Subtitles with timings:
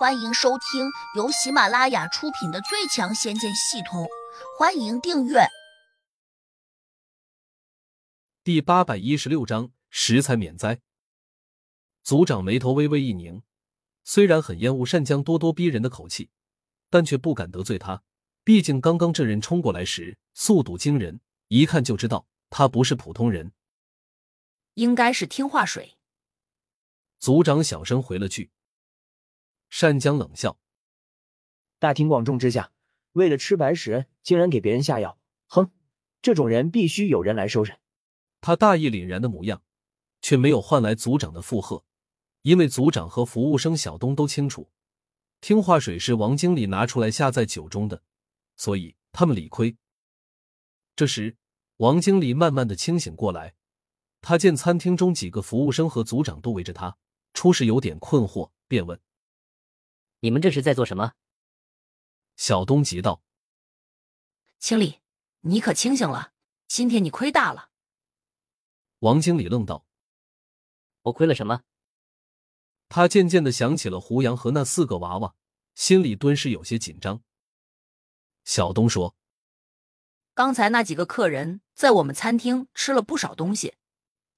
[0.00, 4.04] 欢迎收听由喜马拉雅出品的《最强仙剑系统》，
[4.58, 5.40] 欢迎订阅。
[8.42, 10.80] 第八百一十六章食材免灾。
[12.02, 13.42] 族长眉头微微一拧，
[14.02, 16.30] 虽然很厌恶善江咄咄逼人的口气，
[16.88, 18.02] 但却不敢得罪他。
[18.42, 23.52] 毕竟刚刚这人冲过来时速度惊人，一看就知道他不是普通人。
[24.72, 25.98] 应该是听话水。
[27.18, 28.50] 族长小声回了句。
[29.80, 30.58] 单江冷笑
[31.80, 32.70] ：“大庭广众之下，
[33.12, 35.70] 为了吃白食，竟然给别人下药，哼！
[36.20, 37.78] 这种人必须有人来收拾。”
[38.42, 39.62] 他大义凛然的模样，
[40.20, 41.84] 却没有换来族长的附和，
[42.42, 44.70] 因为族长和服务生小东都清楚，
[45.40, 48.02] 听话水是王经理拿出来下在酒中的，
[48.56, 49.74] 所以他们理亏。
[50.94, 51.38] 这时，
[51.78, 53.54] 王经理慢慢的清醒过来，
[54.20, 56.98] 他见餐厅中几个服务生和族长都围着他，
[57.32, 59.00] 初时有点困惑，便问。
[60.20, 61.14] 你们这是在做什么？
[62.36, 63.22] 小东急道
[64.58, 65.00] ：“经理，
[65.40, 66.32] 你可清醒了！
[66.68, 67.70] 今天你亏大了。”
[69.00, 69.86] 王经理愣道
[71.02, 71.62] ：“我亏了什么？”
[72.88, 75.34] 他渐渐的想起了胡杨和那四个娃娃，
[75.74, 77.22] 心里顿时有些紧张。
[78.44, 79.16] 小东说
[80.34, 83.76] ：“刚才那几个客人在我们餐厅吃了不少东西，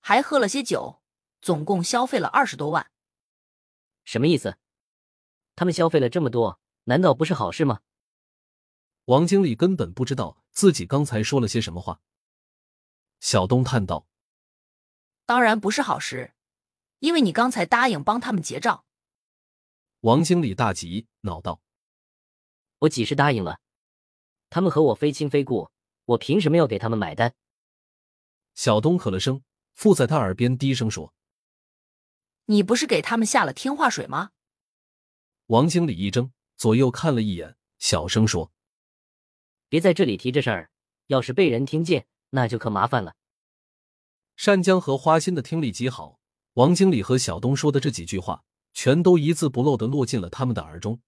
[0.00, 1.00] 还喝了些酒，
[1.40, 2.90] 总共消费了二十多万。
[4.04, 4.58] 什么意思？”
[5.60, 7.82] 他们消费了这么多，难道不是好事吗？
[9.04, 12.00] 王经理根本不知道自己刚才说了些什么话。
[13.20, 14.06] 小东叹道
[15.26, 16.32] ：“当然不是好事，
[17.00, 18.86] 因为你刚才答应帮他们结账。”
[20.00, 21.60] 王经理大急，恼道
[22.80, 23.60] ：“我几时答应了？
[24.48, 25.70] 他们和我非亲非故，
[26.06, 27.34] 我凭什么要给他们买单？”
[28.56, 31.12] 小东咳了声，附在他耳边低声说
[32.48, 34.30] ：“你不是给他们下了听话水吗？”
[35.50, 38.52] 王经理一怔，左右看了一眼，小声说
[39.68, 40.70] ：“别在这里提这事儿，
[41.08, 43.16] 要是被人听见，那就可麻烦了。”
[44.38, 46.20] 单江和花心的听力极好，
[46.52, 51.00] 王经理和小东说的这几句话，全都一字不漏的落进了他们的耳中。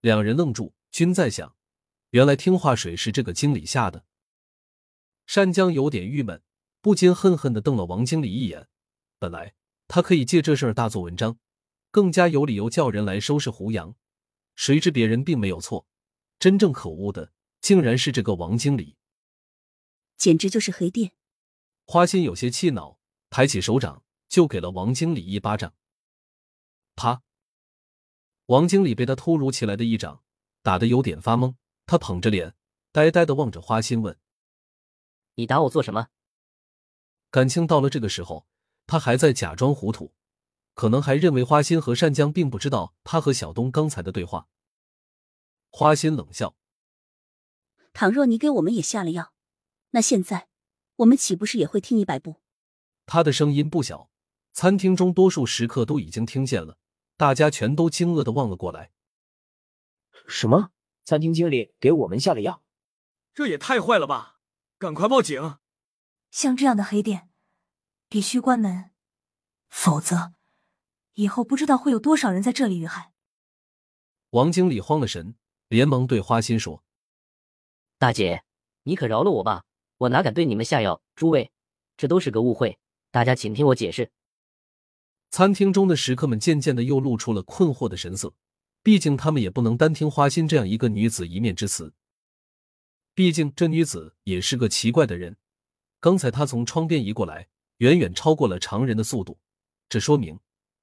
[0.00, 1.54] 两人愣住，均在想：
[2.10, 4.04] 原来听话水是这个经理下的。
[5.32, 6.42] 单江有点郁闷，
[6.80, 8.66] 不禁恨恨的瞪了王经理一眼。
[9.20, 9.54] 本来
[9.86, 11.38] 他可以借这事儿大做文章。
[11.90, 13.94] 更加有理由叫人来收拾胡杨，
[14.54, 15.86] 谁知别人并没有错，
[16.38, 18.96] 真正可恶的竟然是这个王经理，
[20.16, 21.12] 简直就是黑店。
[21.86, 25.74] 花心有些气恼，抬起手掌就给了王经理一巴掌。
[26.94, 27.22] 啪！
[28.46, 30.22] 王经理被他突如其来的一掌
[30.62, 32.54] 打得有点发懵，他捧着脸，
[32.92, 34.16] 呆呆的望着花心，问
[35.34, 36.08] ：“你打我做什么？”
[37.30, 38.46] 感情到了这个时候，
[38.86, 40.14] 他还在假装糊涂。
[40.80, 44.48] 可能还认为花心和善江并不知道他和小东刚才的对话。
[45.68, 46.56] 花心冷笑
[47.92, 49.34] ：“倘若你给我们也下了药，
[49.90, 50.48] 那现在
[50.96, 52.40] 我们岂不是也会听你摆布？”
[53.04, 54.10] 他的声音不小，
[54.54, 56.78] 餐厅中多数食客都已经听见了，
[57.18, 58.90] 大家全都惊愕的望了过来。
[60.26, 60.70] 什么？
[61.04, 62.64] 餐厅经理给我们下了药？
[63.34, 64.40] 这也太坏了吧！
[64.78, 65.58] 赶快报警！
[66.30, 67.28] 像这样的黑店，
[68.08, 68.92] 必须关门，
[69.68, 70.32] 否则。
[71.14, 73.12] 以后不知道会有多少人在这里遇害。
[74.30, 75.34] 王经理慌了神，
[75.68, 76.84] 连忙对花心说
[77.98, 78.44] ：“大姐，
[78.84, 79.64] 你可饶了我吧，
[79.98, 81.02] 我哪敢对你们下药？
[81.14, 81.50] 诸位，
[81.96, 82.78] 这都是个误会，
[83.10, 84.12] 大家请听我解释。”
[85.30, 88.34] 餐厅中的食客们渐渐的又露出了困惑的神色，
[88.82, 91.92] 毕竟他们也不能单听花心这样一个女子一面之词。
[93.14, 95.36] 毕竟这女子也是个奇怪的人，
[96.00, 97.48] 刚才她从窗边移过来，
[97.78, 99.38] 远远超过了常人的速度，
[99.88, 100.38] 这说明。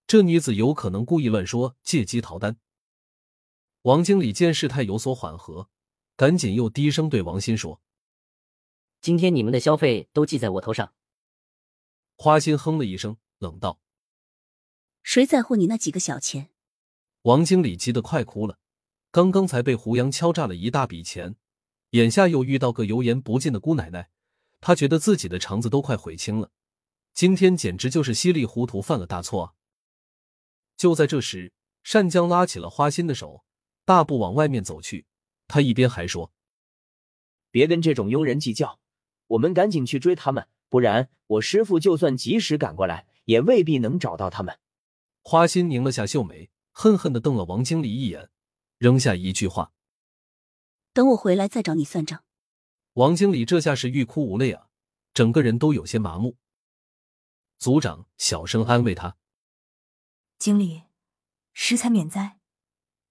[0.08, 2.58] 这女子有可能故意乱说，借机逃单。
[3.82, 5.70] 王经理见事态有所缓和，
[6.16, 7.82] 赶紧又低声对王鑫说
[9.02, 10.94] ：“今天你们的消费都记在我头上。”
[12.16, 13.82] 花心哼了一声，冷道
[15.04, 16.52] ：“谁在乎你那几个小钱？”
[17.24, 18.60] 王经理急得快哭了。
[19.12, 21.36] 刚刚才被胡杨敲诈了一大笔钱，
[21.90, 24.10] 眼下又遇到个油盐不进的姑奶奶，
[24.62, 26.52] 他觉得自己的肠子都快悔青了。
[27.14, 29.54] 今天简直就是稀里糊涂犯了大错啊！
[30.78, 31.52] 就在这时，
[31.84, 33.44] 单江拉起了花心的手，
[33.84, 35.08] 大步往外面走去。
[35.48, 36.32] 他一边还说
[37.50, 38.80] ：“别跟这种庸人计较，
[39.28, 44.60] 我们赶紧去追他们，不然我师傅就算及时赶过来，也未必能找到他们。”
[45.24, 48.30] 花心拧了下秀眉，恨恨的瞪了王经理一眼，
[48.78, 49.72] 扔下一句话
[50.94, 52.24] ：“等我回来再找你算账。”
[52.94, 54.68] 王经理这下是欲哭无泪啊，
[55.14, 56.38] 整个人都有些麻木。
[57.58, 59.18] 组长小声安慰他。
[60.40, 60.84] 经理，
[61.52, 62.38] 食材免灾，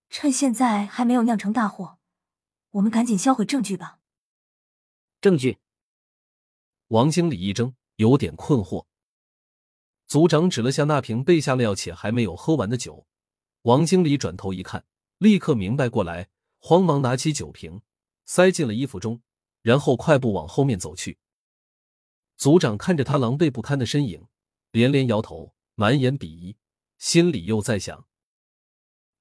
[0.08, 1.98] 趁现在还没有酿成大祸，
[2.70, 3.98] 我们赶紧销毁证据吧。
[5.20, 5.58] 证据？
[6.88, 8.86] 王经理一怔，有点困惑。
[10.06, 13.08] 组长指了下那瓶备下了药且还没有喝完的酒，
[13.62, 14.86] 王经理转头一看，
[15.18, 16.28] 立刻明白过来，
[16.58, 17.82] 慌忙拿起酒瓶，
[18.24, 19.20] 塞进了衣服中，
[19.62, 21.18] 然后快步往后面走去。
[22.36, 24.28] 组长看着他狼狈不堪的身影，
[24.70, 26.56] 连连摇头，满眼鄙夷，
[26.98, 28.06] 心里又在想：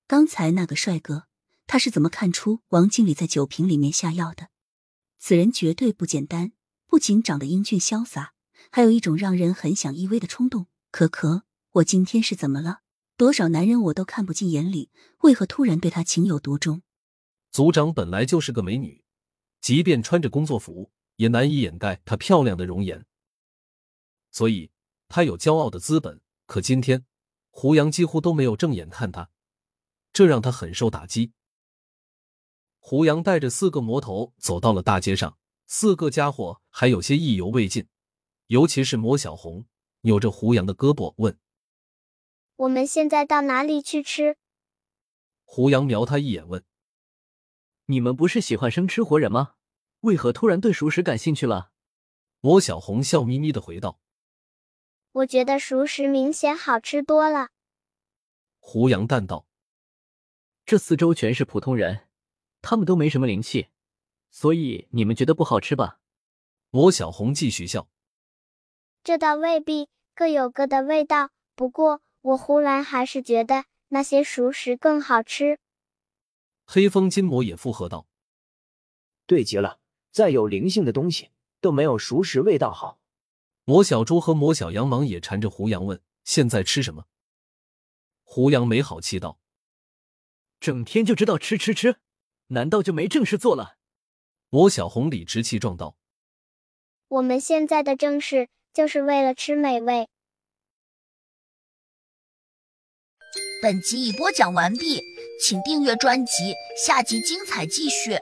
[0.08, 1.28] 刚才那个帅哥，
[1.68, 4.50] 他是怎么看出王经理在酒瓶里面下药的？
[5.18, 6.54] 此人绝对不简单，
[6.88, 8.34] 不仅长得英俊潇洒，
[8.72, 10.68] 还有一种让人很想依偎的冲动。
[10.92, 12.82] 可可，我今天是怎么了？
[13.18, 16.84] 多少男人我都看不进眼里，为何突然对他情有独钟？
[17.52, 19.04] 组长本来就是个美女，
[19.62, 23.06] 即便穿着工作服，也难以掩盖她漂亮的容颜，
[24.32, 24.72] 所以
[25.08, 26.22] 她有骄傲的资本。
[26.46, 27.06] 可今天，
[27.58, 29.30] 胡杨几乎都没有正眼看他，
[30.12, 31.32] 这让他很受打击。
[32.80, 37.88] 胡杨带着四个魔头走到了大街上，四个家伙还有些意犹未尽，
[38.48, 39.66] 尤其是魔小红。
[40.02, 41.40] 扭着胡杨的胳膊问
[42.58, 44.36] ：“我们现在到哪里去吃？”
[45.46, 46.66] 胡杨瞄他一眼问
[47.88, 49.54] ：“你们不是喜欢生吃活人吗？
[50.02, 51.72] 为何突然对熟食感兴趣了？”
[52.42, 54.02] 魔小红笑眯眯的回道
[55.16, 57.50] ：“我觉得熟食明显好吃多了。”
[58.60, 59.46] 胡杨淡道
[60.66, 62.08] ：“这四周全是普通人，
[62.62, 63.70] 他们都没什么灵气，
[64.30, 66.00] 所以你们觉得不好吃吧？”
[66.70, 67.88] 魔小红继续笑。
[69.04, 71.30] 这倒未必，各有各的味道。
[71.56, 75.60] 不过，我忽然还是觉得那些熟食更好吃。
[76.66, 78.08] 黑风金魔也附和道
[79.26, 79.80] ：“对极了，
[80.12, 81.30] 再有灵性的东西
[81.62, 83.00] 都没有熟食味道好。”
[83.66, 87.06] 魔小猪和魔小羊忙也缠着胡杨问：“现在吃什么？”
[88.24, 89.40] 胡杨没好气道
[90.60, 91.98] ：“整天就知道吃吃吃，
[92.48, 93.78] 难道就没正事做了？”
[94.50, 95.98] 魔小红理直气壮道
[97.10, 100.10] ：“我们现在的正事。”就是为了吃美味。
[103.62, 105.02] 本集已播讲完毕，
[105.42, 106.54] 请订阅专辑，
[106.86, 108.20] 下集精彩继续。